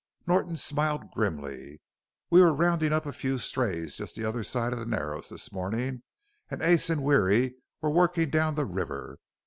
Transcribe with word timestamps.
Norton 0.25 0.57
smiled 0.57 1.11
grimly. 1.11 1.79
"We 2.31 2.41
were 2.41 2.55
roundin' 2.55 2.91
up 2.91 3.05
a 3.05 3.13
few 3.13 3.37
strays 3.37 3.97
just 3.97 4.15
the 4.15 4.25
other 4.25 4.43
side 4.43 4.73
of 4.73 4.79
the 4.79 4.85
Narrows 4.87 5.29
this 5.29 5.51
morning, 5.53 6.01
and 6.49 6.59
Ace 6.63 6.89
and 6.89 7.03
Weary 7.03 7.53
were 7.81 7.91
workin' 7.91 8.31
down 8.31 8.55
the 8.55 8.65
river. 8.65 9.19